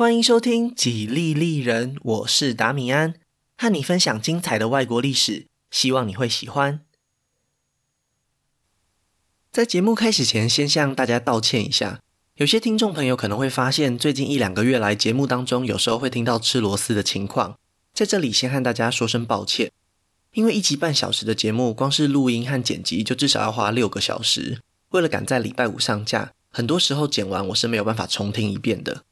[0.00, 3.12] 欢迎收听《几利利人》，我是达米安，
[3.58, 6.80] 和你分享精彩的外国历史，希望你会喜欢。
[9.52, 12.00] 在节目开始前，先向大家道歉一下，
[12.36, 17.58] 有些听众朋友可能会发现，最近一两个月来，节目当中有时候会听到吃螺丝的情况，
[17.92, 19.70] 在这里先和大家说声抱歉，
[20.32, 24.62] 因为一集半小时的节目，光是录音和剪辑就至少要花六个小时，
[24.92, 29.04] 为了赶在礼拜五上架，很多时候剪完我是没有办法重听一遍的。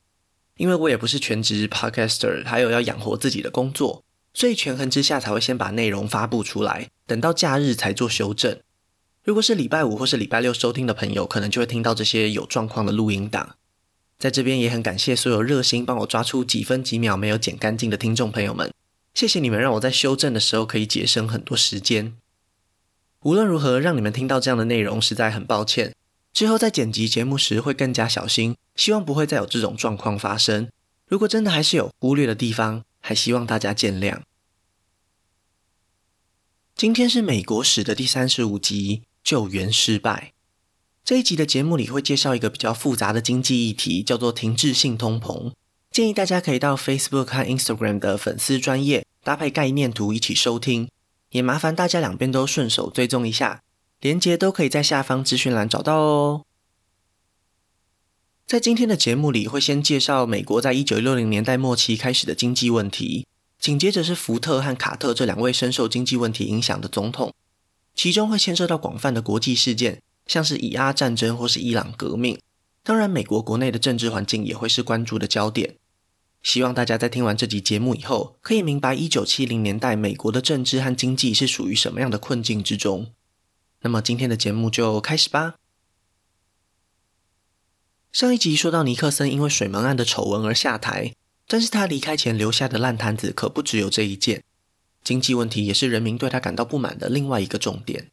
[0.59, 4.05] 因为我也不是全职 podcaster，还有要养活自己的工作，
[4.35, 8.59] 所以权衡之下才会先把内容发布出来，等到假日才做修正。
[9.25, 13.57] 如果是礼拜五或是礼拜六收听的朋友，可能就会听到这些有状况的录音档。
[14.19, 18.73] 在这边也很感谢所有热心帮我抓出几分几秒没有剪干净的听众朋友们，
[19.15, 22.15] 谢谢你们让我在修正的时候可以节省很多时间。
[23.23, 25.95] 无论如何，让你们听到这样的内容实在很抱歉。
[26.39, 30.71] 之后在剪辑节目时会更加小心，希望不会再有这种状况发生。
[31.09, 34.21] 如果真的还是有忽略的地方，还希望大家见谅。
[36.77, 40.33] 今天是美国史的第三十五集，救援失败。
[41.05, 45.51] 这一集的节目里会介绍一个比较复杂的经济议题，叫做停滞性通膨。
[45.91, 50.89] 建议大家可以到 Facebook 和 Instagram 的粉丝专业搭配概念图一起收听，
[51.31, 53.65] 也麻烦大家两边都顺手追踪一下。
[54.01, 56.45] 连接都可以在下方资讯栏找到哦。
[58.47, 63.27] 在今天的节目里，会先介绍美国在一九六零年代末期开始的经济问题，
[63.59, 67.35] 紧接着是福特和卡特这两位深受经济问题影响的总统，
[67.95, 72.39] 其中会牵涉到广泛的国际事件，像是以阿战争或是伊朗革命。
[72.85, 75.75] 当然，美国国内的政治环境也会是关注的焦点。
[76.43, 83.13] 希望大家在听完这集节目以后，可以明白一九七零年代美国的政治和经济是属于什么样的困境之中。
[83.83, 85.55] 那么今天的节目就开始吧。
[88.11, 91.15] 上一集说到尼克森因为水门案的丑闻而下台，
[91.47, 94.43] 但是他离开前留下的烂摊子可不只有这一件。
[95.05, 98.11] 经济问题也是人民对他感到不满的另外一个重点。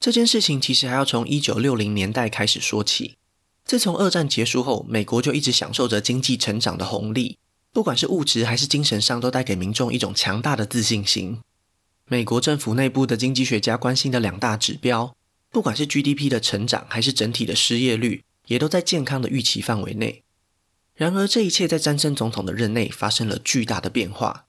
[0.00, 3.16] 这件事情其实还要从一九六零年代开始说起。
[3.64, 7.38] 自从二战结束后，美国就一直享受着经济成长的红利，
[7.72, 11.40] 不管是物质还是精神上，都带给民众一种强大的自信心。
[12.08, 15.16] 美国政府内部的经济学家关心的两大指标，
[15.50, 20.22] 不管是 GDP 的成长还是整体的失业率，也都在健康的预期范围内。
[20.94, 24.46] 然而，这一切在詹森总统的任内发生了巨大的变化。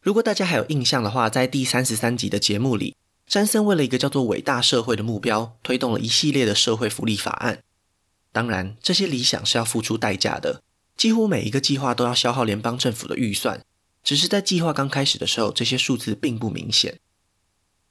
[0.00, 2.96] 如果大家还有印象的话，在第三十三集的节目里，
[3.26, 7.62] 詹森为了一个叫做“伟大社会”的目标，推动了一系列的社会福利法案。
[8.32, 10.62] 当然，这些理想是要付出代价的，
[10.96, 13.60] 几乎每一个计划都要消耗联邦政府的预算。
[14.06, 17.00] 只是在计划刚开始的时候，这些数字并不明显。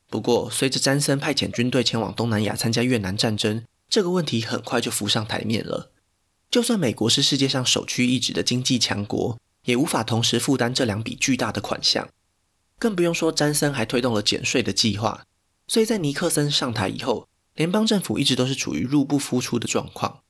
[0.09, 5.91] 不过，随着詹森派遣军队前往东南亚参加越南战争，这个问题很快就浮上台面了。
[6.49, 12.07] 就算美国是世界上首屈一指的经济强国，也无法同时负担这两笔巨大的款项。
[12.79, 15.25] 更不用说詹森还推动了减税的计划。
[15.67, 20.21] 所以在尼克森上台以后，联邦政府一直都是处于入不敷出的状况。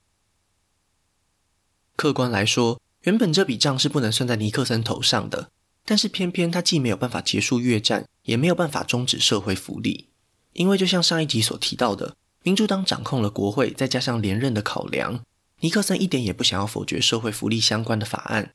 [1.96, 5.52] 客观来说，原本这笔账是不能算在尼克森头上的。
[5.86, 10.10] 但是偏偏他既没有办法结束越战，也没有办法终止社会福利，
[10.54, 15.24] 因为就像上一集所提到的，民主党掌控了国会，再加上连任的考量，
[15.60, 18.54] 尼克森一点也不想要否决社会福利相关的法案。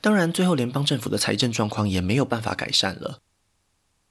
[0.00, 3.20] 当然，最后联邦政府的财政状况也没有办法改善了。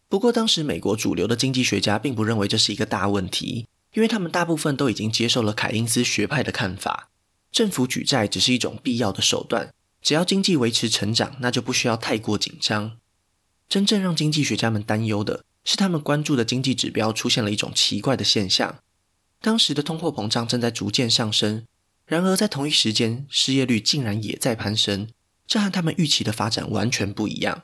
[0.07, 7.09] 不过，当时美国主流的经济学家并不认为这是一个大问题，因为他们大部分都已经接受了凯因斯学派的看法，
[7.51, 9.73] 政府举债只是一种必要的手段。
[10.01, 12.97] 只要经济维持成长，那就不需要太过紧张。
[13.69, 18.79] 真正让经济学家们担忧的是，他们关注的经济指标出现了一种奇怪的现象。
[19.39, 21.65] 当时的通货膨胀正在逐渐上升，
[22.05, 25.07] 然而在同一时间，失业率竟然也在攀升，
[25.47, 27.63] 这和他们预期的发展完全不一样。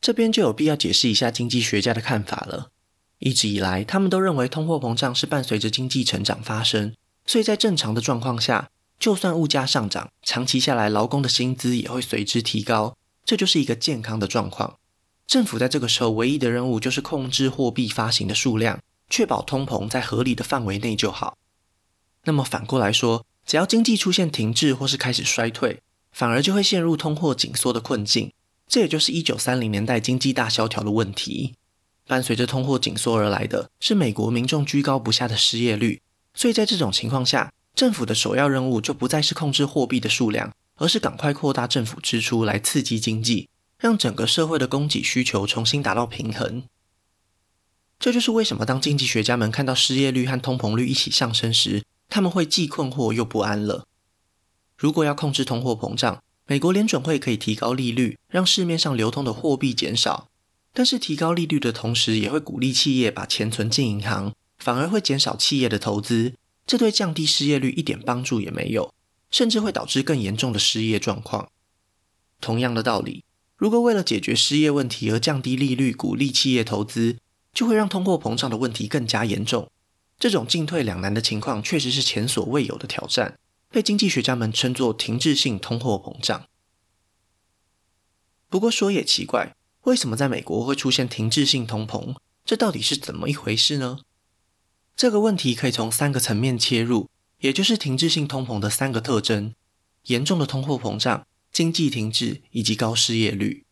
[0.00, 2.70] 这边就有必要解释一下经济学家的看法了。
[3.18, 6.94] 一直以来，他们都认为通货膨胀是伴随着经济成长发生，
[7.26, 8.70] 所以在正常的状况下，
[9.00, 14.76] 就算物价上涨，长期下来劳工的薪资也会随之提高，这就是一个健康的状况。
[15.26, 21.38] 政府在这个时候唯一的任务就是控制货币发行的数量，确保通膨在合理的范围内就好。
[22.24, 25.80] 那么反过来说，只要经济出现停滞或是开始衰退，
[26.12, 28.30] 反而就会陷入通货紧缩的困境。
[28.68, 31.54] 这也就是一九三零年代经济大萧条的问题。
[32.06, 36.02] 伴随着通货紧缩而来的是美国民众居高不下的失业率，
[36.34, 46.64] 所以在这种情况下，政府的首要任务就不再是控制货币的数量，而是赶快扩大政府支出来刺激经济，让整个社会的供给需求重新达到平衡。
[47.98, 53.86] 这就是为什么当经济学家们看到失业率和通膨率一起上升时，他们会既困惑又不安了。
[54.76, 60.28] 如果要控制通货膨胀，美国联准会可以提高利率，让市面上流通的货币减少。
[60.72, 66.34] 但是提高利率的同时，也会鼓励企业把钱存进银行，反而会减少企业的投资。
[66.70, 68.94] 这对降低失业率一点帮助也没有，
[69.28, 71.50] 甚至会导致更严重的失业状况。
[72.40, 73.24] 同样的道理，
[73.56, 77.18] 如果为了解决失业问题而降低利率，鼓励企业投资，
[77.52, 79.68] 就会让通货膨胀的问题更加严重。
[80.16, 83.36] 这种进退两难的情况，确实是前所未有的挑战。
[83.68, 86.46] 被经济学家们称作停滞性通货膨胀。
[88.48, 92.14] 不过说也奇怪，为什么在美国会出现停滞性通膨？
[92.44, 93.98] 这到底是怎么一回事呢？
[95.00, 97.08] 这个问题可以从三个层面切入，
[97.38, 99.54] 也就是停滞性通膨的三个特征：
[100.08, 103.64] 严重的通货膨胀、经济停滞以及高失业率。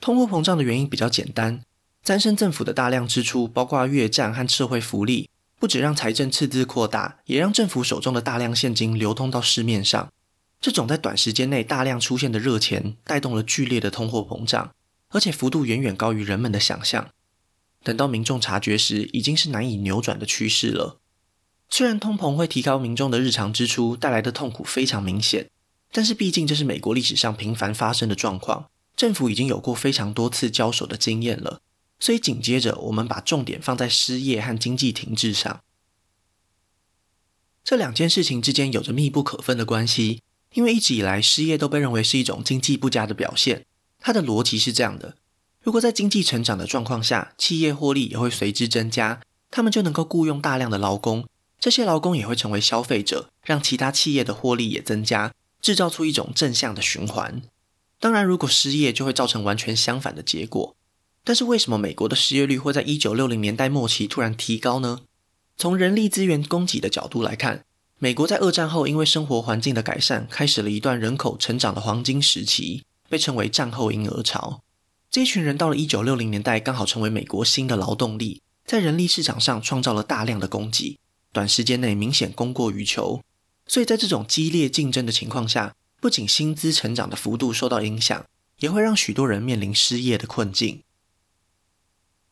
[0.00, 1.62] 通货膨胀的原因比较简单，
[2.02, 5.30] 詹森政府的大量支出，包括越战和社会福利。
[5.60, 10.12] 不止让财政赤字扩大，也让政府手中的大量现金流通到市面上。
[10.60, 14.74] 这种在短时间内大量出现的热钱，带动了剧烈的通货膨胀，
[15.10, 17.10] 而且幅度远远高于人们的想象。
[17.84, 20.98] 等到民众察觉时，已经是难以扭转的趋势了。
[21.68, 25.50] 虽然通膨会提高民众的日常支出，带来的痛苦非常明显，
[25.92, 31.60] 但是毕竟这是美国历史上频繁发生的状况，政府已经有过非常多次交手的经验了。
[32.00, 35.62] 所以紧接着，我们把重点放在失业和经济停滞上。
[37.62, 40.20] 这两件事情之间有着密不可分的关系，
[40.54, 43.64] 因为一直以来失业都被认为是一种经济不佳的表现。
[43.98, 45.16] 它的逻辑是这样的：
[45.64, 51.26] 如果在经济成长的状况下，企业获利也会随之增加，他们就能够雇佣大量的劳工，
[51.58, 55.32] 这些劳工也会成为消费者，让其他企业的获利也增加，
[55.62, 57.40] 制造出一种正向的循环。
[57.98, 60.76] 当然，如果失业，就会造成完全相反的结果。
[61.24, 65.00] 但是为什么美国的失业率会在一九六零年代末期突然提高呢？
[65.56, 67.64] 从人力资源供给的角度来看，
[67.98, 74.60] 美国在二战后因为生活环境的改善，开始了一段人口成长的黄金时期，被称为战后婴儿潮。
[75.14, 80.98] 这一群人到了一九六零年代，刚好成为美国新的劳动力，在人力市场上创造了大量的供给，
[81.32, 83.22] 短时间内明显供过于求。
[83.68, 88.26] 所以在这种激烈竞争的情况下，不仅薪资成长的幅度受到影响，
[88.58, 90.82] 也会让许多人面临失业的困境。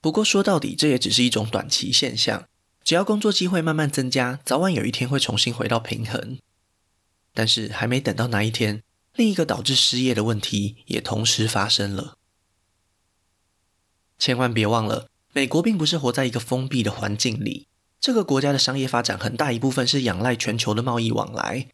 [0.00, 2.48] 不过说到底，这也只是一种短期现象。
[2.82, 6.36] 只要工作机会慢慢增加，早晚有一天会重新回到平衡。
[7.32, 8.82] 但是还没等到那一天，
[9.14, 12.16] 另一个导致失业的问题也同时发生了。
[14.18, 17.66] 千万别忘了，美国并不是活在一个封闭的环境里。
[18.00, 21.68] 这个国家的商业发展很大一部分是仰赖全球的贸易往来。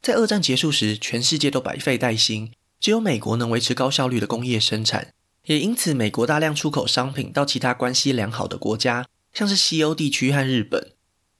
[0.00, 5.12] 在二战结束时，全世界都百废待兴，只有美国能维持高效率的工业生产。
[5.46, 10.92] 也因此，美国大量出口商品到其他关系良好的国家，像是西欧地区和日本，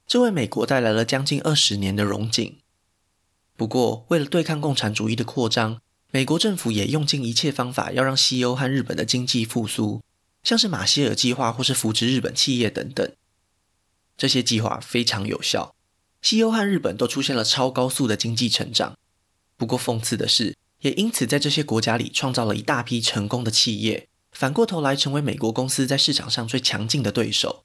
[0.05, 2.57] 这为美国带来了将近二十年的荣景。
[3.55, 5.79] 不过，为了对抗共产主义的扩张，
[6.11, 10.01] 美国政府也用尽一切方法要让西欧和日本的经济复苏，
[10.43, 13.11] 像是马歇尔计划或是扶持日本企业等等。
[14.17, 15.73] 这些计划非常有效，
[16.21, 18.97] 西欧和日本都出现了超高速的经济成长。
[19.55, 27.63] 不过，讽刺的是，也因此，在这些国家里创造了一大批成功的企业，反过头来成为美国公司在市场上最强劲的对手。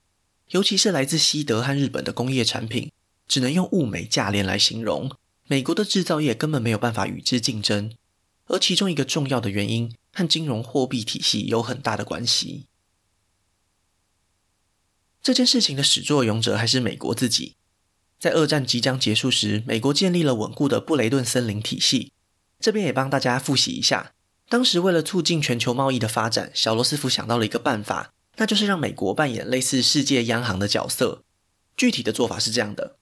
[0.51, 2.91] 尤其是来自西德和日本的工业产品，
[3.27, 5.11] 只能用物美价廉来形容。
[5.47, 7.93] 美国的制造业根本没有办法与之竞争。
[8.47, 12.65] 而其中一个重要的原因和金融货币体系有很大的关系。
[15.29, 17.57] 这件事情的始作俑者还是美国自己。
[18.19, 22.13] 在二战即将结束时，美国建立了稳固的布雷顿森林体系。
[22.59, 24.15] 这边也帮大家复习一下，
[24.49, 31.23] 当时为了促进全球贸易的发展，小罗斯福想到了一个办法，那就是让美国扮演类似世界央行的角色。
[31.77, 32.97] 具体的做法是这样的：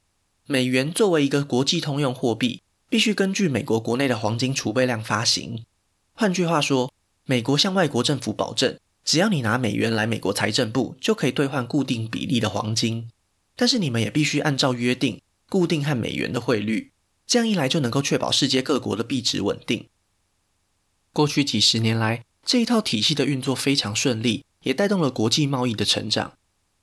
[0.46, 5.64] 美元作为一个国际通用货币，必须根据美国国内的黄金储备量发行。
[6.12, 6.92] 换句话说，
[7.24, 8.76] 美国向外国政府保证，
[9.06, 13.08] 只要你拿美元来美国财政部，就可以兑换固定比例的黄金。
[13.54, 16.90] 但是你们也必须按照约定，固定和美元的汇率。
[17.24, 19.88] 这样一来，就能够确保世界各国的币值稳定。
[21.12, 26.32] 过去几十年来，这一套体系的运作非常顺利，也带动了国际贸易的成长。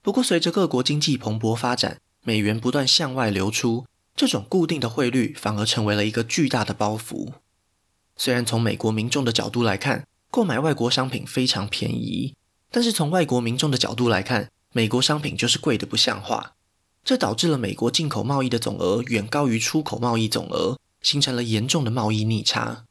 [0.01, 7.33] 不过，随着各国经济蓬勃发展，美元不断向外流出，这种固定的汇率反而成为了一个巨大的包袱。
[8.15, 12.33] 虽然从美国民众的角度来看，购买外国商品非常便宜，
[12.71, 16.55] 但是从外国民众的角度来看，美国商品就是贵得不像话。
[17.03, 22.85] 这导致了美国进口贸易的总额远高于出口贸易总额，形成了严重的贸易逆差。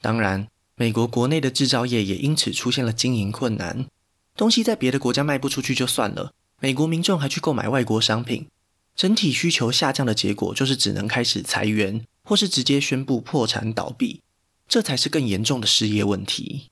[0.00, 3.84] 当然，美国国内的制造业也因此出现了经营困难。
[4.34, 8.48] 东西在别的国家卖不出去就算了，美国民众还去购买外国商品，
[8.94, 14.22] 整体需求下降的结果就是只能开始裁员，或是直接宣布破产倒闭，
[14.66, 16.70] 这才是更严重的失业问题。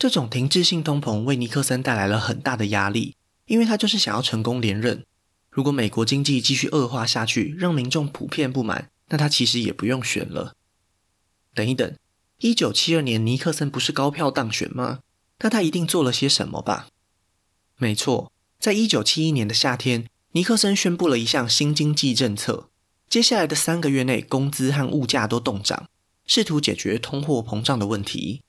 [0.00, 5.04] 这种停滞性通膨为尼克森带来了很大的压力，因为他就是想要成功连任。
[5.50, 10.54] 如果美国经济继续恶化下去，让民众普遍不满，那他其实也不用选了。
[11.54, 11.94] 等一等，
[12.38, 15.00] 一九七二年尼克森不是高票当选吗？
[15.40, 16.88] 那他一定做了些什么吧？
[17.76, 22.70] 没错，在一九七一年的夏天，尼克森宣布了一项新经济政策，
[23.10, 25.90] 接下来的三个月内，工资和物价都动涨，
[26.24, 28.40] 试图解决通货膨胀的问题。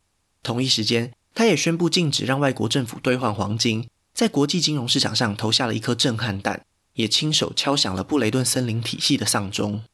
[0.42, 6.66] 同一时间，他也宣布禁止让外国政府兑换黄金，在国际金融市场上投下了一颗震撼弹。
[6.96, 9.86] 也亲手敲响了布雷顿森林体系的丧钟。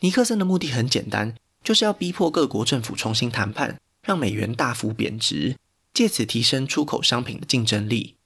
[0.00, 5.56] 尼克森的目的很简单，就是要逼迫各国政府重新谈判，让美元大幅贬值，
[5.94, 8.16] 借此提升出口商品的竞争力。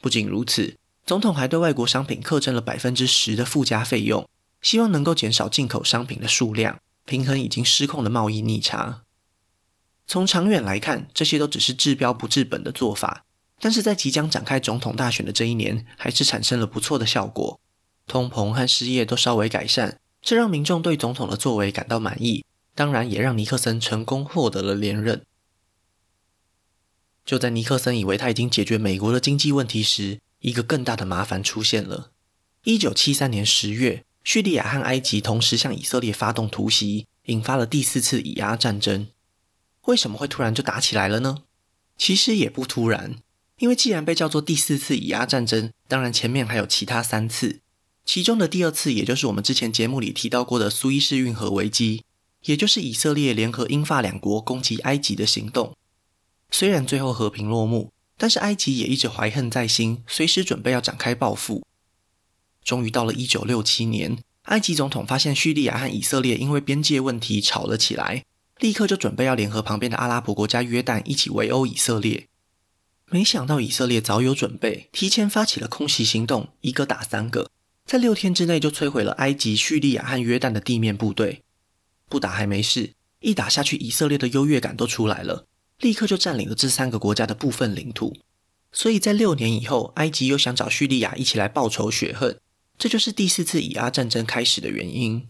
[0.00, 4.28] 不仅如此，总统还对外国商品课征了百分之十的附加费用，
[4.60, 9.03] 希望能够减少进口商品的数量，平衡已经失控的贸易逆差。
[10.06, 13.24] 从长远来看，这些都只是治标不治本的做法。
[13.60, 17.58] 但是在即将展开总统大选的这一年，还是产生了不错的效果，
[18.06, 22.44] 通膨和失业都稍微改善，这让民众对总统的作为感到满意，
[22.74, 25.24] 当然也让尼克森成功获得了连任。
[27.24, 32.10] 就在尼克森以为他已经解决美国的经济问题时，一个更大的麻烦出现了。
[32.64, 39.06] 一九七三年十月，叙利亚和埃及同时向以色列发动突袭，引发了第四次以阿战争。
[39.86, 41.42] 为什么会突然就打起来了呢？
[41.96, 43.16] 其实也不突然。
[43.58, 47.60] 因为既然被叫做第四次以阿战争，当然前面还有其他三次，
[48.04, 52.02] 其中的第二次，也就是我们之前节目里提到过的苏伊士运河危机，
[52.46, 55.76] 也就是以色列联合英法两国攻击埃及的行动。
[56.50, 61.64] 虽然最后和平落幕，但是埃及也一直怀恨在心，随时准备要展开报复。
[62.64, 68.24] 终于到了一九六七年，埃及总统发现叙利亚和以色列因为边界问题吵了起来，
[68.60, 72.28] 立刻就准备要联合旁边的阿拉伯国家约旦一起围殴以色列。
[73.10, 77.50] 没想到以色列早有准备，提前发起了空袭行动，一个打三个，
[77.84, 81.42] 在六天之内就摧毁了埃及、叙利亚和约旦的地面部队。
[82.08, 85.46] 不打还没事，一打下去，以色列的优越感都出来了，
[85.80, 88.16] 立刻就占领了这三个国家的部分领土。
[88.72, 92.40] 所以在六年以后，埃及又想找叙利亚一起来报仇雪恨，
[92.78, 95.28] 这就是第四次以阿战争开始的原因。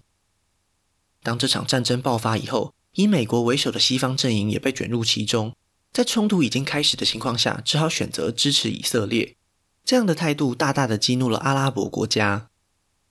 [1.22, 5.54] 当这场战争爆发以后，以美国为首的西方阵营也被卷入其中。
[5.92, 9.36] 在冲突已经开始的情况下，只好选择支持以色列。
[9.84, 12.48] 这样的态度大大的激怒了阿拉伯国家。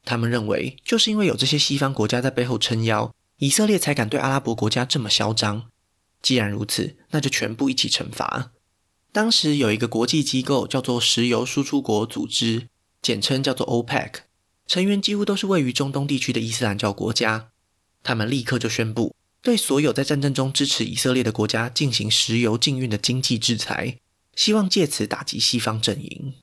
[0.04, 5.70] 他们认为，就是因为有这些西方国家在背后撑腰，以色列才敢对阿拉伯国家这么嚣张。
[6.22, 8.52] 既然如此，那就全部一起惩罚。
[9.13, 12.68] 当时有一个国际机构叫做石油输出国组织，
[13.02, 14.16] 简称叫做 OPEC，
[14.68, 17.50] 成员几乎都是位于中东地区的伊斯兰教国家。
[18.02, 19.16] 他们立刻就宣布。
[19.44, 24.00] 对所有在战争中支持以色列的国家进行石油禁运的经济制裁，
[24.38, 26.34] 希望借此打击西方阵营。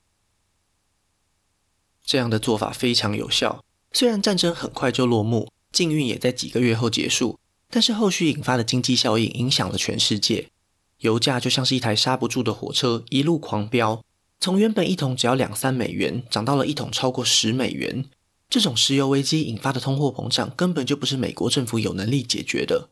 [2.04, 7.38] 这样的做法非常有效，虽然战争很快就落幕，禁运也在几个月后结束，
[7.70, 10.50] 但是后续引发的经济效应影响了全世界。
[10.98, 14.04] 油价就像是一台刹不住的火车，一路狂飙，
[14.38, 18.04] 从原本一桶只要两三美元，涨到了一桶超过十美元。
[18.50, 22.90] 这种石油危机引发的通货膨胀根本就不是美国政府有能力解决的。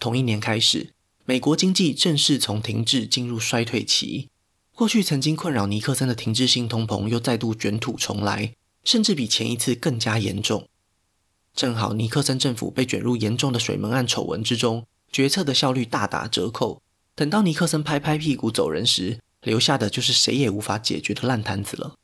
[0.00, 0.92] 同一年开始，
[1.24, 4.28] 美国经济正式从停滞进入衰退期。
[4.74, 10.66] 过去曾经困扰尼克森的停滞性通膨又再度卷土重来，甚至比前一次更加严重。
[11.54, 16.82] 正好尼克森政府被卷入严重的水门案丑闻之中，决策的效率大打折扣。
[17.14, 21.94] 等到尼克森拍拍屁股走人时，留下的就是谁也无法解决的烂摊子了。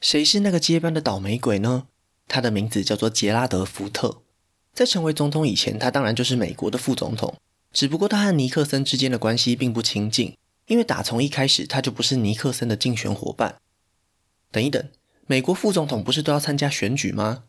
[0.00, 1.86] 谁是那个接班的倒霉鬼呢？
[2.26, 4.22] 他的名字叫做杰拉德·福特。
[4.72, 7.34] 在成为总统以前，他当然就是美国的副总统。
[7.72, 13.56] 只不过他和尼克森之间的关系并不亲近，因为打从一开始他就不是尼克森的竞选伙伴。
[14.50, 14.82] 等一等，
[15.26, 17.44] 美国副总统不是都要参加选举吗？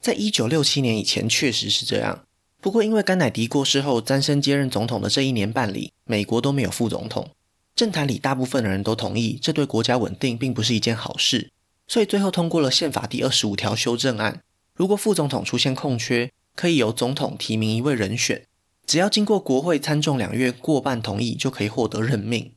[0.00, 2.24] 在一九六七年以前确实是这样。
[2.60, 7.30] 不过因为甘乃迪过世后，詹森接任总统的这一年半里，美国都没有副总统。
[7.74, 11.50] 政坛里大部分的人都同意，这对国家稳定并不是一件好事。
[11.90, 14.44] 所以最后通过了宪法第二十五条修正案，
[14.76, 18.46] 如果副总统出现空缺，可以由总统提名一位人选，
[18.86, 22.52] 只要经过国会参众两院过半同意，就可以获得任命。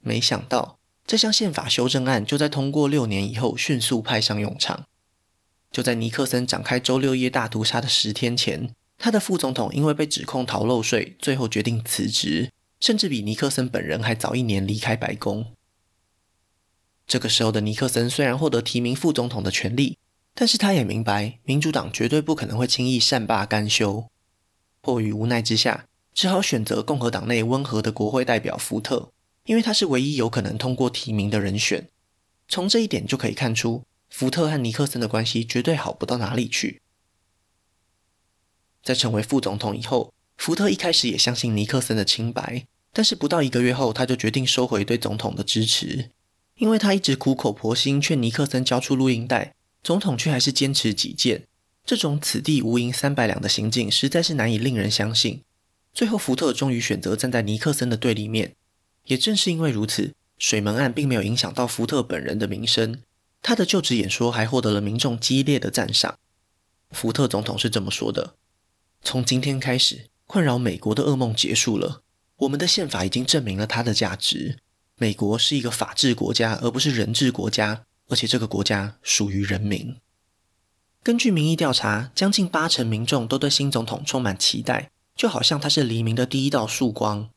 [0.00, 4.84] 没想到这项宪法修正案就在通过六年以后迅速派上用场。
[5.72, 15.54] 就在尼克森展开周六夜大屠杀的十天前，他的副总统因为被指控逃漏税，最后决定辞职，甚至比尼克森本人还早一年离开白宫。
[17.08, 19.96] 这个时候的尼克森虽然获得提名副总统的权利，
[20.34, 24.06] 但是他也明白民主党绝对不可能会轻易善罢甘休。
[24.82, 29.10] 迫于无奈之下，只好选择共和党内温和的国会代表福特，
[29.46, 31.88] 因为他是唯一有可能通过提名的人选。
[32.46, 36.82] 从这一点就可以看出，福特和尼克森的关系绝对好不到哪里去。
[38.82, 46.10] 在成为副总统以后，福特一开始也相信尼克森的清白，但是不到一个月后，他就决定收回对总统的支持。
[46.58, 51.46] 因为他一直苦口婆心劝尼克森交出录音带，总统却还是坚持己见。
[51.84, 55.42] 这种此地无银三百两的行径实在是难以令人相信。
[55.94, 58.54] 最后，福特终于选择站在尼克森的对立面。
[59.06, 63.00] 也正是因为如此，水门案并没有影响到福特本人的名声。
[63.40, 66.18] 他的就职演说还获得了民众激烈的赞赏。
[66.90, 68.34] 福特总统是这么说的
[69.02, 72.02] ：“从今天开始，困扰美国的噩梦结束了。
[72.38, 74.58] 我们的宪法已经证明了它的价值。”
[75.00, 79.96] 美国是一个法治国家，而不是人治国家，而且这个国家属于人民。
[81.04, 87.30] 根据民意调查，将近八成民众都对新总统充满期待，就好像他是黎明的第一道曙光。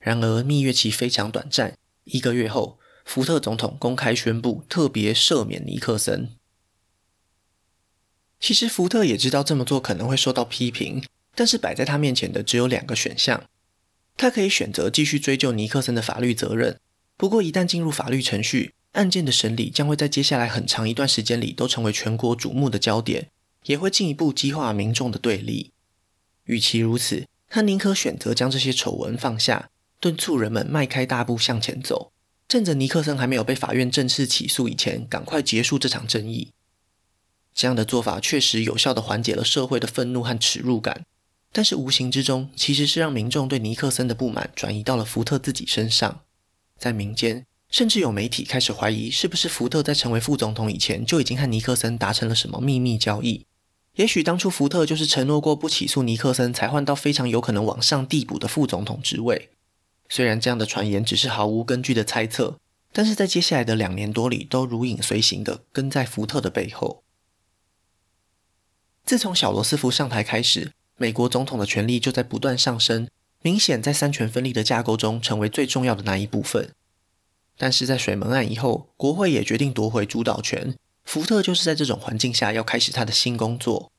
[0.00, 6.30] 然而，蜜月期非常短暂，一个月后，福特总统公开宣布特别赦免尼克森。
[8.40, 11.04] 其实，福特也知道这么做可能会受到批评，
[11.36, 13.44] 但是摆在他面前的只有两个选项：
[14.16, 16.80] 他可以选择继续追究尼克森的法律责任。
[17.18, 23.28] 不过，一旦进入法律程序，案件的审理将会在接下来很长一段时间里都成为全国瞩目的焦点，
[23.64, 25.72] 也会进一步激化民众的对立。
[26.44, 32.12] 与其如此，他宁可选择将这些丑闻放下，敦促人们迈开大步向前走，
[32.48, 36.52] 趁着尼克森还没有被法院正式起诉以前，赶快结束这场争议。
[37.52, 41.04] 这样的做法确实有效地缓解了社会的愤怒和耻辱感，
[41.50, 46.20] 但是无形之中其实是让民众对尼克森的不满转移到了福特自己身上。
[46.78, 53.44] 在民间，甚至有媒体开始怀疑，是不是福特在成为副总统以前就已经和尼克森达成了什么秘密交易？
[53.96, 59.50] 也许当初福特就是承诺过不起诉尼克森，才换到非常有可能往上递补的副总统职位。
[60.08, 62.58] 虽然这样的传言只是毫无根据的猜测，
[62.92, 67.02] 但是在接下来的两年多里，都如影随形的跟在福特的背后。
[69.04, 73.08] 自从小罗斯福上台开始，美国总统的权力就在不断上升。
[73.42, 76.72] 明显在三权分立的架构中成为最重要的那一部分，
[77.56, 80.74] 但是在水门案以后，国会也决定夺回主导权。
[81.04, 83.90] 福特就是在这种环境下要开始他的新工作。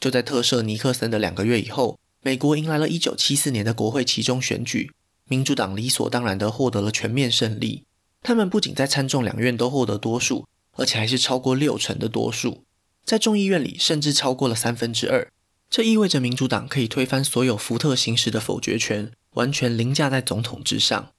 [0.00, 4.92] 就在特赦尼克森的两个月以后，美国迎来了一九七四年的国会期中选举，
[5.28, 7.84] 民主党理所当然地获得了全面胜利。
[8.22, 12.64] 他们不仅在参众两院都获得多数，而且还是超过六成的多数，
[13.04, 15.30] 在众议院里甚至超过了三分之二。
[15.72, 21.14] 这意味着民主党可以推翻所有福特行使的否决权，完全凌驾在总统之上。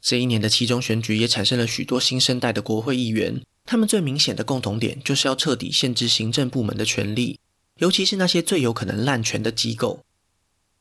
[0.00, 7.38] 这一年的期中选举也产生了许多新生代的国会议员，他们最明显的共同点就是要彻底限制行政部门的权力，
[7.76, 10.04] 尤其是那些最有可能滥权的机构。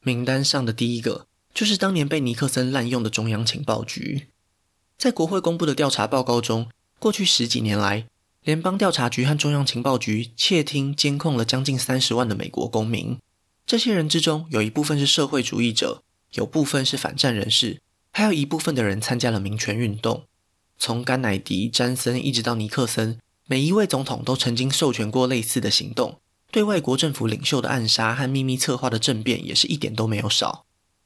[0.02, 4.30] 名单上的第一个就是当年被尼克森滥用的中央情报局。
[4.98, 8.08] 在国会公布的调查报告中，过去十几年来，
[8.48, 13.18] 联邦调查局和中央情报局窃听、监控了将近三十万的美国公民。
[13.66, 17.82] 这些人之中，有一部分是社会主义者，有部分是反战人士，
[18.14, 20.24] 还有一部分的人参加了民权运动。
[20.78, 26.22] 从甘乃迪、詹森一直到尼克森，每一位总统都曾经授权过类似的行动。
[26.50, 30.64] 对外国政府领袖的暗杀和秘密策划的政变，也是一点都没有少。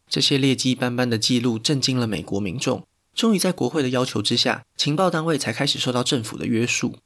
[0.08, 2.86] 这些劣迹斑斑的记录震惊了美国民众。
[3.16, 6.98] 终于在国会的要求之下，情报单位才开始受到政府的约束。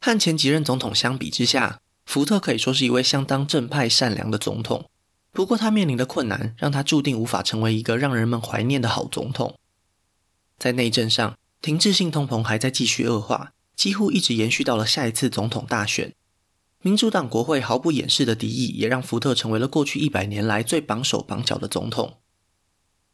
[0.00, 4.88] 和前几任总统相比之下，福特可以说是一位相当正派、善良的总统。
[5.32, 9.58] 不过，他面临的困难让他注定无法成为一个让人们怀念的好总统。
[10.58, 16.14] 在内政上，停滞性通膨还在继续恶化，几乎一直延续到了下一次总统大选。
[16.82, 22.18] 民主党国会毫不掩饰的敌意，也让福特成为了过去一百年来最绑手绑脚的总统。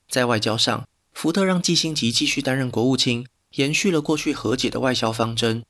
[0.09, 5.65] 在外交上，福特让季辛吉继续担任国务卿，延续了过去和解的外交方针。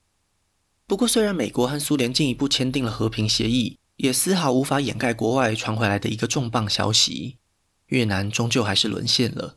[0.86, 7.38] 不过，虽然美国和苏联进一步签订了和平协议，也丝毫无法掩盖国外传回来的一个重磅消息：
[7.86, 9.56] 越南终究还是沦陷了。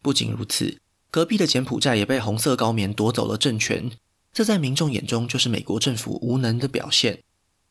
[0.00, 3.90] 不仅如此，隔壁的柬埔寨也被红色高棉夺走了政权。
[4.32, 7.22] 这在民众眼中就是美国政府无能的表现。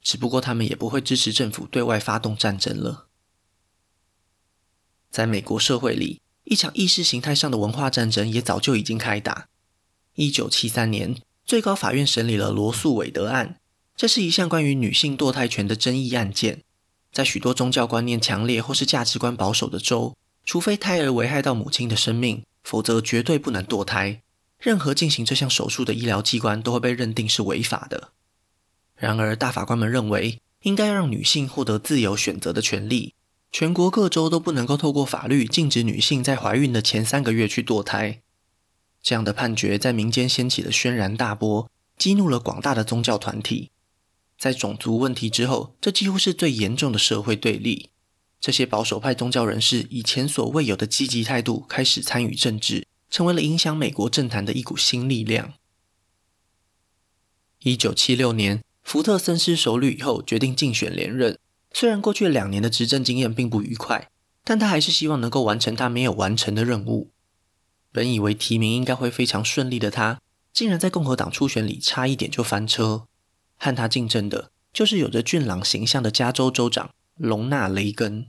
[0.02, 3.08] 只不过，他们也不会支持政府对外发动战争了。
[5.10, 9.48] 在美国社会里，一场意识形态上的文化战争也早就已经开打。
[10.14, 11.16] 一九七三年。
[11.46, 13.60] 最高法院审理了罗素韦德案，
[13.96, 16.64] 这是一项关于女性堕胎权的争议案件。
[17.12, 24.24] 在许多宗教观念强烈或是价值观保守的州，除非胎儿危害到母亲的生命，否则绝对不能堕胎。
[24.58, 28.10] 任何进行这项手术的医疗机关都会被认定是违法的。
[28.96, 33.14] 然而，大法官们认为，应该让女性获得自由选择的权利。
[33.52, 38.22] 全国各州都不能够透过法律禁止女性在怀孕的前三个月去堕胎。
[39.06, 43.70] 这样的判决在民间掀起了轩然大波，激怒了广大的宗教团体。
[44.36, 47.92] 在种族问题之后，这几乎是最严重的社会对立。
[48.42, 55.54] 这些保守派宗教人士以前所未有的积极态度开始参与政治，成为了影响美国政坛的一股新力量。
[57.60, 61.38] 一九七六年，福特深思熟虑以后，决定竞选连任。
[61.72, 64.10] 虽然过去两年的执政经验并不愉快，
[64.44, 67.12] 但他还是希望能够完成他没有完成的任务。
[67.96, 70.20] 本以为提名应该会非常顺利的他，
[70.52, 73.08] 竟然在共和党初选里差一点就翻车。
[73.56, 78.28] 和他竞争的就是有着俊朗形象的加州州长隆纳·雷根。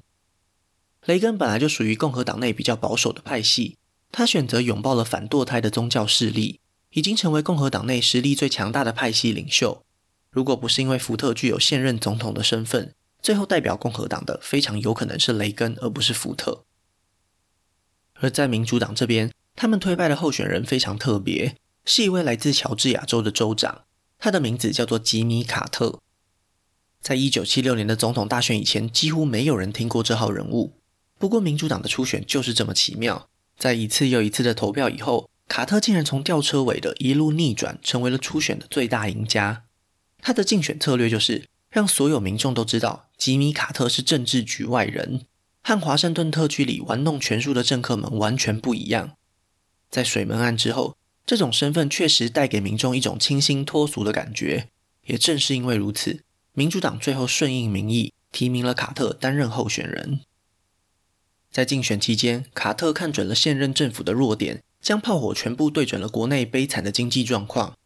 [1.05, 3.77] 雷根本来就属于共和党内比较保守的派系，
[4.13, 6.61] 他选择拥抱了反堕胎的宗教势力，
[6.93, 9.83] 已经成为共和党内实力最强大的派系领袖。
[10.31, 16.65] 如果不是因为福特具有现任总统的身份，最后代表共和党的非常有可能是雷根，而不是福特。
[18.21, 23.83] 而在民主党这边，他们推派的候选人非常特别，是一位来自乔治亚州的州长，
[24.19, 25.99] 他的名字叫做吉米·卡特。
[27.01, 30.75] 在一九七六年的总统大选以前，几乎没有人听过这号人物。
[31.19, 39.65] 不过，民主党的初选就是这么奇妙，在一次又一次的投票以后，卡特竟然从吊车尾的一路逆转，成为了初选的最大赢家。
[40.21, 41.47] 他的竞选策略就是。
[41.69, 45.27] 让所有民众都知道，吉米·卡特是政治局外人，
[45.63, 49.11] 和华盛顿特区里玩弄权术的政客们完全不一样。
[49.91, 54.69] 在水门案之后，这种身份确实带给民众一种清新脱俗的感觉。
[55.05, 56.23] 也正是因为如此，
[56.53, 60.21] 民主党最后顺应民意，提名了卡特担任候选人。
[61.51, 67.77] 在竞选期间，卡特看准了现任政府的弱点，将炮火全部对准了国内悲惨的经济状况。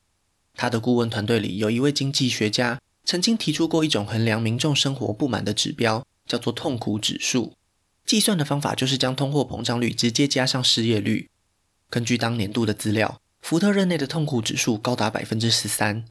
[0.55, 2.81] 他的顾问团队里有一位经济学家。
[3.03, 7.55] 曾经提出过一种衡量民众生活不满的指标，叫做痛苦指数。
[8.07, 11.29] 计算的方法就是将通货膨胀率直接加上失业率。
[11.91, 16.05] 根据当年度的资料，福特任内的痛苦指数高达百分之十三。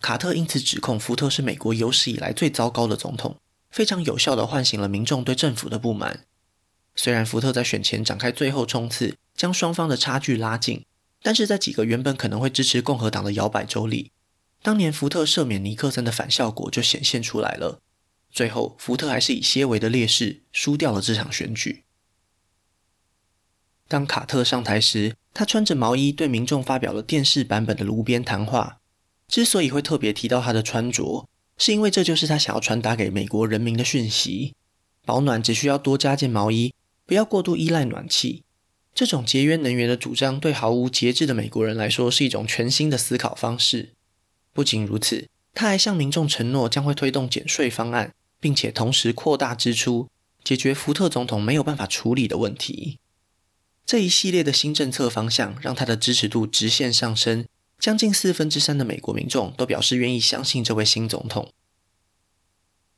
[0.00, 3.36] 卡特因此指控福特是美国有史以来最糟糕的总统，
[3.70, 6.24] 非常有效地唤醒了民众对政府的不满。
[6.96, 10.86] 虽然福特在选前展开最后冲刺，将双方的差距拉近，
[11.22, 14.10] 但是在几个原本可能会支持共和党的摇摆州里。
[14.62, 17.80] 当年福特赦免尼克森的反效果就显现出来了。
[18.30, 21.84] 最后，福特还是以些微的劣势输掉了这场选举。
[23.88, 28.78] 当卡特上台时，他穿着毛衣对民众发表了电视版本的炉边谈话。
[29.26, 34.54] 之所以会特别提到他的穿着，是因为这就是他想要传达给美国人民的讯息：
[35.04, 36.74] 保暖只需要多加件毛衣，
[37.06, 38.44] 不要过度依赖暖气。
[38.94, 43.94] 这种节约能源的主张，对毫无节制的美国人来说，是一种全新的思考方式。
[44.52, 50.08] 不仅如此，他还向民众承诺将会推动减税方案，并且同时扩大支出，
[50.42, 52.98] 解决福特总统没有办法处理的问题。
[53.88, 57.46] 这一系列的新政策方向让他的支持度直线上升，
[57.78, 61.50] 将近四分之三的美国民众都表示愿意相信这位新总统。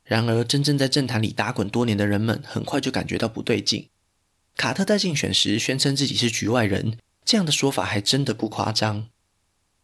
[0.03, 3.89] 然而，真正在政坛里打滚多年的人们很快就感觉到不对劲。
[4.57, 9.07] 卡特在竞选时宣称自己是局外人，这样的说法还真的不夸张。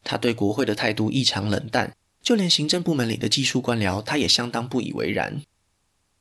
[0.03, 5.43] 他对国会的态度异常冷淡，就连行政部门里的技术官僚，他也相当不以为然。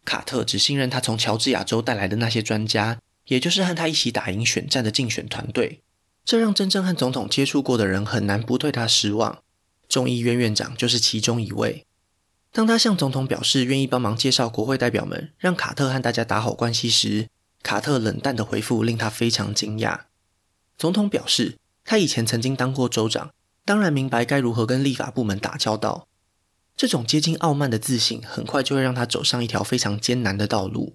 [0.04, 5.82] 卡特只信任他从乔治亚州带来的那些专家，也就是和他一起打赢选战的竞选团队，
[6.24, 9.40] 这让真正和总统接触过的人很难不对他失望。
[9.88, 11.86] 众议院院长就是其中一位。
[12.52, 17.28] 当他向总统表示愿意帮忙介绍国会代表们，让卡特和大家打好关系时，
[17.62, 20.02] 卡特冷淡的回复令他非常惊讶。
[20.78, 23.32] 总统表示，他以前曾经当过州长。
[23.68, 26.08] 当然明白该如何跟立法部门打交道，
[26.78, 30.94] 这种接近傲慢的自信，很快就会让他走上一条非常艰难的道路。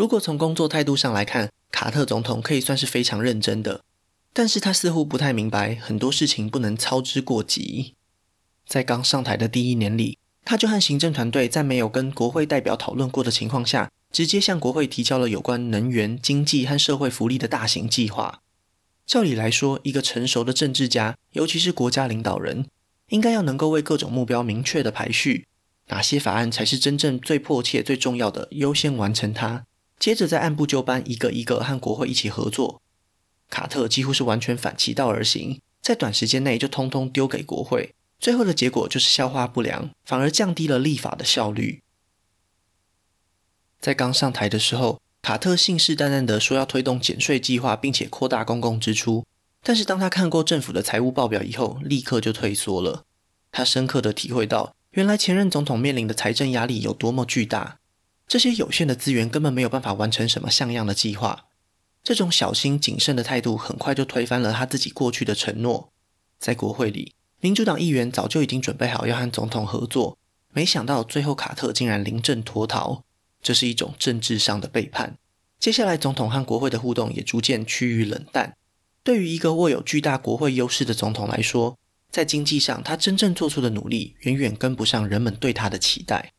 [0.00, 3.84] 如果从工作态度上来看，卡特总统可以算是非常认真的，
[4.32, 7.94] 但是他似乎不太明白很多事情不能操之过急。
[8.66, 18.40] 在刚上台的第一年里，他就和行政团队在没有跟国会代表讨论过的情况下，直接向国会提交了有关能源、经济和社会福利的大型计划。
[19.04, 22.64] 照理来说，一个成熟的政治家，尤其是国家领导人，
[23.10, 25.46] 应该要能够为各种目标明确的排序，
[25.88, 29.66] 哪些法案才是真正最迫切、最重要的，优先完成它，
[30.00, 32.80] 接着再按部就班，一个一个和国会一起合作。
[33.50, 41.82] 卡特几乎是完全反其道而行，在短时间内就通通丢给国会，最后的结果就是消化不良，反而降低了立法的效率。
[43.78, 49.26] 在刚上台的时候，卡特信誓旦旦地说要推动减税计划，并且扩大公共支出。
[49.62, 53.04] 但是当他看过政府的财务报表以后，立刻就退缩了。
[53.52, 57.79] 他深刻地体会到，原来前任总统面临的财政压力有多么巨大。
[58.30, 61.46] 这些有限的资源根本没有办法完成什么像样的计划。
[62.04, 65.92] 这种小心谨慎的态度，很快就推翻了他自己过去的承诺。
[66.38, 70.16] 在国会里，民主党议员早就已经准备好要和总统合作，
[70.52, 73.02] 没想到最后卡特竟然临阵脱逃。
[73.42, 75.16] 这是一种政治上的背叛。
[75.58, 78.56] 接下来，总统和国会的互动也逐渐趋于冷淡。
[79.02, 81.76] 对于一个握有巨大国会优势的总统来说，
[82.12, 86.32] 在经济上，他真正做出的努力远远跟不上人们对他的期待。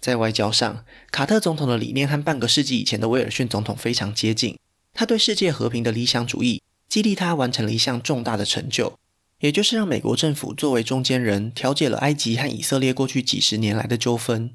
[0.00, 4.56] 在外交上，卡特总统的理念和半个世纪以前的威尔逊总统非常接近。
[4.94, 8.98] 他对世界和平的理想主义，激励他完成了一项重大的成就，
[9.40, 14.52] 也就是让美国政府作为中间人，调解了埃及和以色列过去几十年来的纠纷。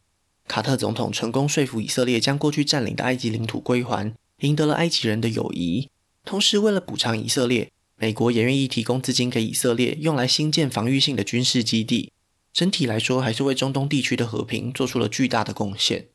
[0.48, 5.90] 卡特总统成功说服以色列将过去占领的埃及领土归还，赢得了埃及人的友谊。
[6.26, 12.12] 同时，为了补偿以色列，美国也愿意提供资金给以色列，用来兴建防御性的军事基地。
[12.54, 16.08] 整体来说，还是为中东地区的和平做出了巨大的贡献。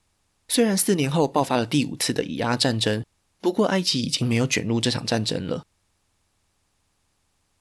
[0.49, 3.05] 虽然四年后爆发了第五次的以阿战争，
[3.41, 5.67] 不过埃及已经没有卷入这场战争了。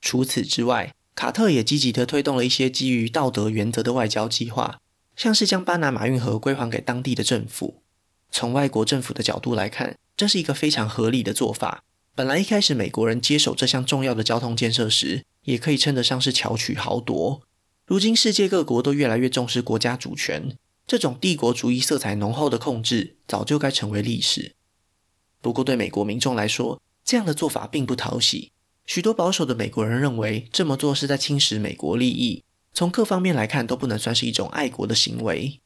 [0.02, 4.82] 除此之外，卡特也积极地推动了一些基于道德原则的外交计划。
[5.16, 7.82] 像是将巴拿马运河归还给当地的政府，
[8.30, 11.86] 从外国政府的角度来看，这是一个非常合理的做法。
[12.14, 17.42] 本来一开始美国人接手这项重要的交通建设时，也可以称得上是巧取豪夺。
[17.86, 24.56] 如今世界各国都越来越重视国家主权，这种帝国主义色彩浓厚的控制早就该成为历史。
[25.40, 28.52] 不过对美国民众来说，这样的做法并不讨喜。
[28.88, 32.44] 许多保守的美国人认为，这么做是在侵蚀美国利益。
[32.74, 35.60] 从各方面来看，都不能算是一种爱国的行为。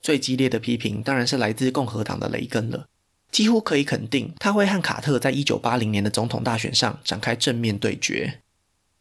[0.00, 2.86] 最激烈的批评当然是来自共和党的雷根了，
[3.32, 8.40] 几乎可以肯定，他会和卡特在一九八零年的总统大选上展开正面对决。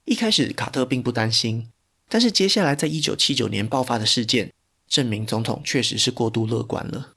[0.05, 1.69] 一开始，卡特并不担心，
[2.09, 4.51] 但是接下来在一九七九年爆发的事件，
[4.87, 7.13] 证明总统确实是过度乐观了。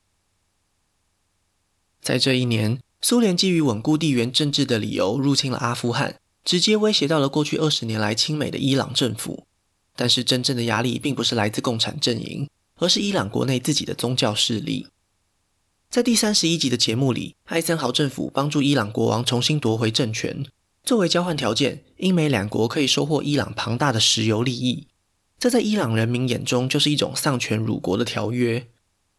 [2.01, 9.47] 在这一年，苏联基于稳固地缘政治的理由入侵了阿富汗，直接威胁到了过去二十年来亲美的伊朗政府。
[9.97, 14.89] 但是真正的压力并不是来自共产阵营，而是伊朗国内自己的宗教势力。
[15.91, 20.47] 在第三十一集的节目里，艾森豪政府帮助伊朗国王重新夺回政权，
[20.85, 24.89] 作为交换条件，英美两国可以收获伊朗庞大的石油利益。
[25.39, 28.67] 这在伊朗人民眼中就是一种丧权辱国的条约。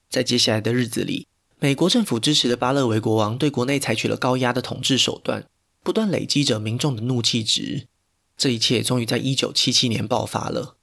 [0.09, 1.25] 在接下来的日子里，
[1.59, 5.47] 美国政府支持的巴勒维国王对国内采取了高压的统治手段，
[5.81, 7.87] 不断累积着民众的怒气值。
[8.35, 10.75] 这一切终于在一九七七年爆发了。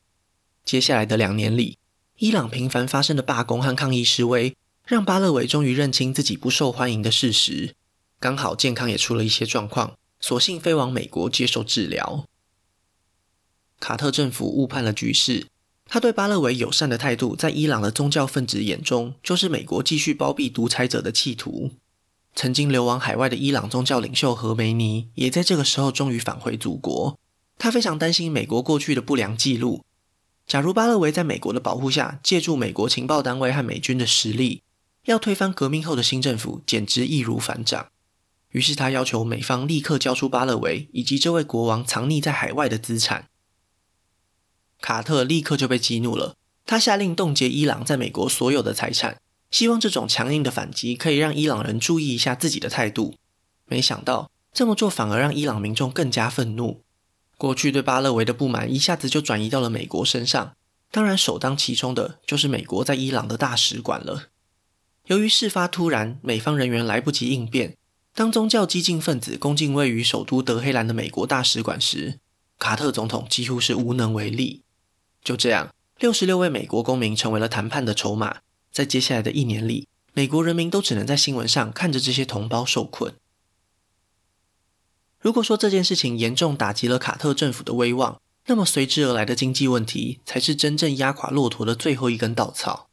[0.65, 1.77] 接下来的两年里，
[2.19, 7.75] 伊朗频繁发生的罢工和抗议示威，让巴勒维终于认清自己不受欢迎的事实。
[8.19, 12.27] 刚好健康也出了一些状况，索性飞往美国接受治疗。
[13.79, 15.47] 卡特政府误判了局势，
[15.87, 21.71] 他对巴勒维友善的态度，在伊朗的宗教分子眼中，就是美国继续包庇独裁者的企图。
[22.35, 27.19] 曾经流亡海外的伊朗宗教领袖何梅尼，也在这个时候终于返回祖国。
[27.59, 29.85] 他非常担心美国过去的不良记录。
[30.47, 34.63] 假如巴勒维在美国的保护下，借助美国情报单位和美军的实力，
[35.07, 37.89] 要推翻革命后的新政府，简直易如反掌。
[38.51, 43.29] 于是他要求美方立刻交出巴勒维以及这位国王藏匿在海外的资产。
[44.81, 53.17] 卡特立刻就被激怒了，他下令冻结伊朗在美国所有的财产，希望这种强硬的反击可以让伊朗人注意一下自己的态度。
[53.67, 56.83] 没想到这么做反而让伊朗民众更加愤怒。
[57.37, 60.57] 过去对巴勒维的不满一下子就转移到了美国身上，
[60.91, 64.29] 当然首当其冲的就是美国在伊朗的大使馆了。
[65.07, 67.77] 由于事发突然，美方人员来不及应变，
[68.15, 72.19] 当宗教激进分子攻进位于首都德黑兰的美国大使馆时，
[72.59, 74.63] 卡特总统几乎是无能为力。
[75.23, 78.39] 就这样，六十六位美国公民成为了谈判的筹码。
[78.73, 83.15] 在接下来的一年里，美国人民都只能在新闻上看着这些同胞受困。
[85.19, 92.89] 如果说这件事情严重打击了卡特政府的威望，那么随之而来的经济问题才是真正压垮骆驼的最后一根稻草。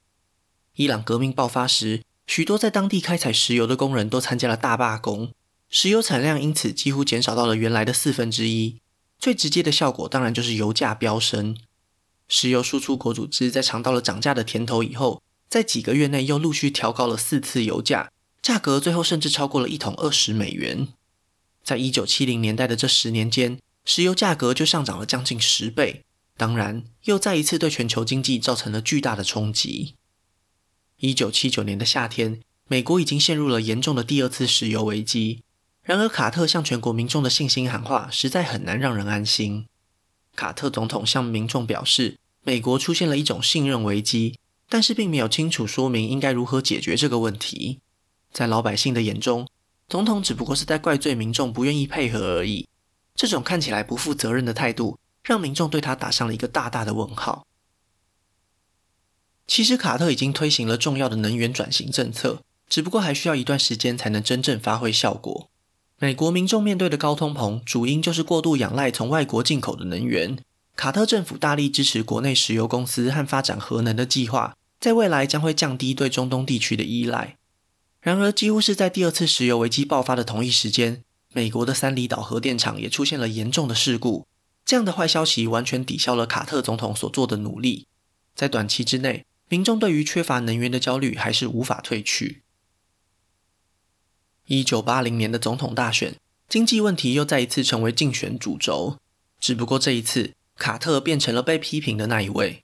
[0.75, 5.33] 伊朗革命爆发时，许多在当地开采石油的工人都参加了大罢工，
[5.69, 8.79] 石油产量因此几乎减少到了原来的四分之一。
[9.17, 11.57] 最直接的效果当然就是油价飙升。
[12.27, 18.11] 石油输出国组织在尝到了涨价的甜头以后，在几个月内又陆续调高了四次油价，
[18.41, 20.89] 价格最后甚至超过了一桶二十美元。
[21.63, 26.03] 在一九七零年代的这十年间，石油价格就上涨了将近十倍，
[26.35, 29.95] 当然又再一次对全球经济造成了巨大的冲击。
[30.99, 35.43] 一九七九年的夏天，美国已经陷入了严重的第二次石油危机。
[35.83, 39.67] 然而，卡特向全国民众的信心喊话，实在很难让人安心。
[40.35, 47.79] 卡特总统向民众表示，美国出现了一种信任危机，但是并没有清楚说明应该如何解决这个问题。
[48.33, 49.47] 在老百姓的眼中，
[49.87, 52.67] 总统只不过是在怪罪民众不愿意配合而已。
[53.15, 57.46] 这种看起来不负责任的态度，让民众对他打上了一个大大的问号。
[59.47, 65.49] 其实，卡特已经推行了重要的能源转型政策，只不过还需要一段时间才能真正发挥效果。
[65.99, 70.37] 美国民众面对的高通膨，主因就是过度仰赖从外国进口的能源。
[70.75, 77.37] 卡特政府大力支持国内石油公司和发展核能的计划，在未来将会降低对中东地区的依赖。
[78.01, 81.01] 然而，几乎是在第二次石油危机爆发的同一时间，
[81.33, 84.27] 美国的三里岛核电厂也出现了严重的事故。
[84.63, 87.87] 这样的坏消息完全抵消了卡特总统所做的努力。
[88.35, 92.43] 在短期之内，民众对于缺乏能源的焦虑还是无法退去。
[94.45, 96.15] 一九八零年的总统大选，
[96.47, 98.97] 经济问题又再一次成为竞选主轴。
[99.39, 102.63] 只不过这一次，卡特变成了被批评的那一位。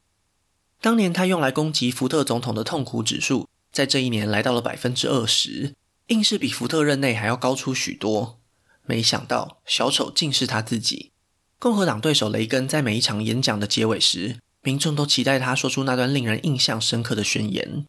[0.81, 5.75] 当年他用来攻击福特总统的痛苦指数，在这一年来到了百分之二十，
[6.07, 8.39] 硬是比福特任内还要高出许多。
[8.85, 11.11] 没想到，小丑竟是他自己。
[11.59, 17.85] 共和党对手雷根在每一场演讲的结尾时，民众都期待他说出那段令人印象深刻的宣言：“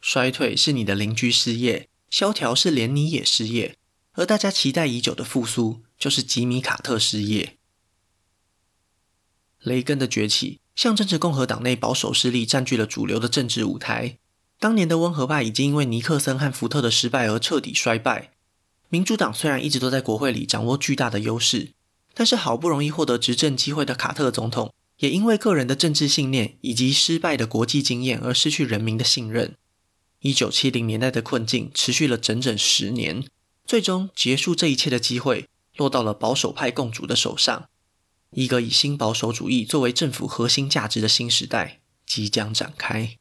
[0.00, 3.76] 衰退是你的邻居失业。”萧条是连你也失业，
[4.12, 7.58] 而大家期待已久的复苏就是吉米·卡特失业。
[9.60, 14.16] 雷根的崛起象征着共和党内保守势力占据了主流的政治舞台。
[14.58, 18.32] 当年的温和派已经因为尼克森和福特的失败而彻底衰败。
[18.88, 21.72] 民主党虽然一直都在国会里掌握巨大的优势，
[22.14, 29.56] 但是好不容易获得执政机会的卡特总统，也因为个人的政治信念以及失败的国际经验而失去人民的信任。
[30.20, 33.24] 一九七零年代的困境持续了整整十年，
[33.64, 37.68] 最终结束这一切的机会落到了保守派共主的手上。
[38.32, 43.16] 一个以新保守主义作为政府核心价值的新时代即将展开。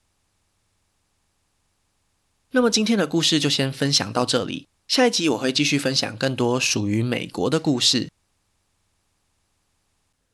[2.51, 8.09] 那么今天的故事就先分享到这里，下一集我会继续分享更多属于美国的故事。